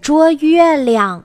[0.00, 1.24] 捉月亮。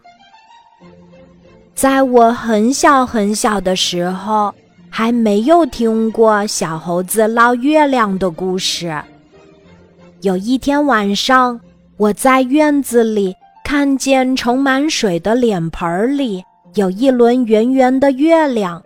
[1.74, 4.54] 在我很小很小的时候，
[4.90, 9.02] 还没有听过小猴子捞月亮的故事。
[10.22, 11.58] 有一天晚上，
[11.96, 13.34] 我在院子里
[13.64, 16.44] 看见盛满水的脸盆里
[16.76, 18.84] 有一轮圆圆的月亮，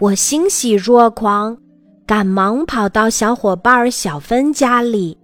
[0.00, 1.54] 我欣喜若狂，
[2.06, 5.18] 赶忙跑到小伙伴小芬家里。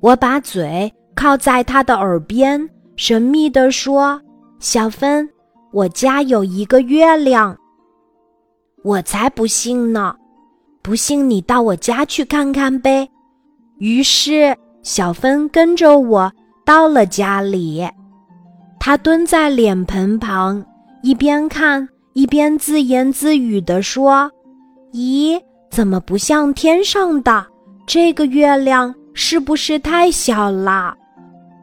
[0.00, 4.20] 我把嘴靠在他的耳边，神秘地说
[4.60, 5.28] ：“小芬，
[5.72, 7.56] 我家有一个月亮。”
[8.84, 10.14] 我才不信呢！
[10.82, 13.08] 不信你到我家去看看呗。
[13.78, 16.30] 于是小芬跟着我
[16.64, 17.84] 到了家里，
[18.78, 20.64] 她蹲在脸盆旁，
[21.02, 24.30] 一边看一边自言自语地说
[24.92, 25.40] ：“咦，
[25.70, 27.44] 怎么不像天上的
[27.86, 28.94] 这个月亮？
[29.12, 30.94] 是不是太小了？”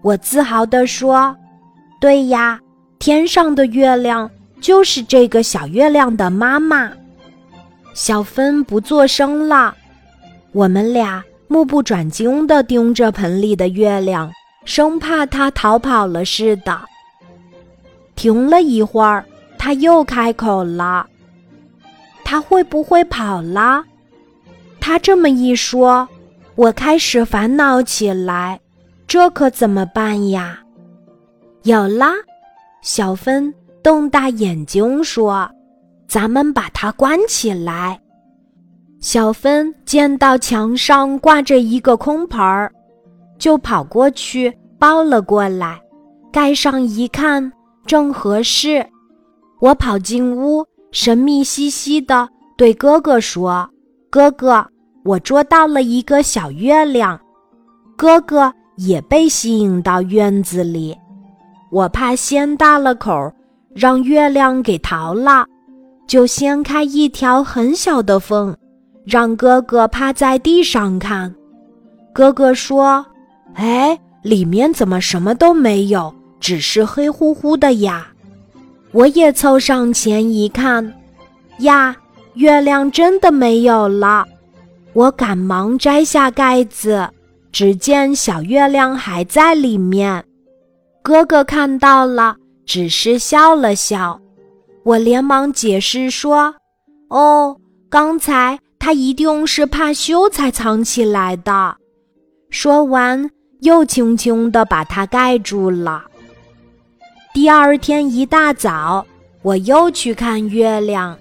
[0.04, 1.36] 我自豪地说
[2.00, 2.60] ：“对呀，
[3.00, 4.30] 天上的月亮
[4.62, 6.92] 就是这个小月亮的妈妈。”
[7.96, 9.74] 小芬不作声了，
[10.52, 14.30] 我们俩目不转睛地盯着盆里的月亮，
[14.66, 16.82] 生怕它逃跑了似的。
[18.16, 19.24] 停了一会儿，
[19.58, 21.08] 他又开口了
[22.26, 23.86] ：“他会不会跑了？”
[24.82, 26.10] 他这么一说，
[26.56, 28.60] 我开始烦恼起来，
[29.08, 30.60] 这可怎么办呀？
[31.64, 32.14] 有啦，
[32.82, 35.50] 小芬瞪大眼睛说。
[36.06, 38.00] 咱们把它关起来。
[39.00, 42.72] 小芬见到墙上挂着一个空盆儿，
[43.40, 45.82] 就跑过去抱了过来，
[46.32, 47.52] 盖上一看，
[47.88, 48.86] 正合适。
[49.60, 53.68] 我跑进屋，神秘兮兮的对哥哥说
[54.12, 54.64] ：“哥哥，
[55.04, 57.20] 我捉到了一个小月亮。”
[57.98, 60.98] 哥哥也被吸引到院子里，
[61.72, 63.32] 我怕掀大了口，
[63.74, 65.46] 让月亮给逃了。
[66.08, 68.56] 就掀开一条很小的缝，
[69.06, 71.34] 让哥哥趴在地上看。
[72.14, 73.06] 哥哥说
[73.56, 78.08] ：“哎，里面怎么什么都没有，只是黑乎乎的呀？”
[78.92, 80.94] 我也凑上前一看，
[81.60, 81.96] 呀，
[82.36, 84.26] 月亮真的没有了。
[84.94, 87.10] 我赶忙摘下盖子，
[87.54, 90.26] 只见小月亮还在里面。
[91.04, 94.20] 哥哥看到了，只是笑了笑。
[94.84, 96.56] 我连忙解释说
[97.10, 97.56] ：“哦，
[97.90, 101.78] 刚才他一定是怕羞才藏起来的。”
[102.50, 103.30] 说完，
[103.62, 106.04] 又轻轻地把它盖住了。
[107.34, 109.06] 第二天一大早，
[109.44, 111.16] 我又去看月亮，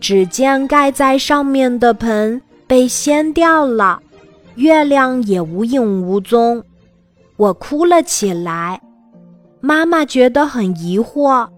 [0.00, 4.02] 只见盖在上面的盆被掀掉了，
[4.56, 6.62] 月亮也无影无踪。
[7.36, 8.80] 我哭了起来，
[9.60, 11.48] 妈妈觉得很疑惑。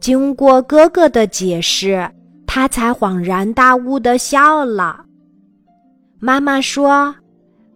[0.00, 2.08] 经过哥哥的解释，
[2.46, 5.04] 他才恍然大悟的笑了。
[6.20, 7.14] 妈妈说：“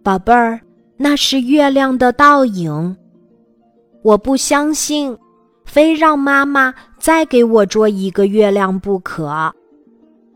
[0.03, 0.59] 宝贝儿，
[0.97, 2.95] 那是月亮的倒影。”
[4.03, 5.17] 我不相信，
[5.65, 9.53] 非让妈妈再给我捉一个月亮不可。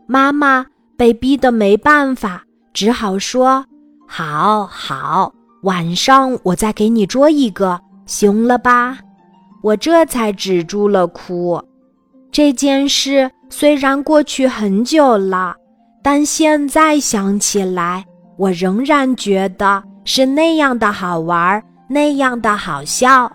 [0.06, 3.64] 妈妈被逼得没办法，只好说
[4.10, 5.32] ：“好好，
[5.62, 8.98] 晚上我再给你捉一个，行了吧？”
[9.62, 11.62] 我这才止住了哭。
[12.30, 15.54] 这件事虽然过去很久了，
[16.02, 18.04] 但现在想起来，
[18.36, 23.30] 我仍然觉得是那样的好玩，那样的好笑。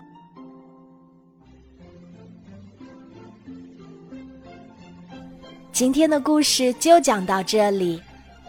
[5.70, 8.00] 今天的故事就讲到这里，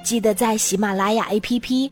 [0.04, 1.92] 记得在喜马拉雅 APP